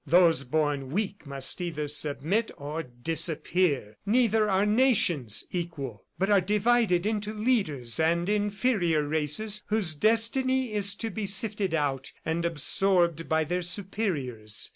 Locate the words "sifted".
11.27-11.75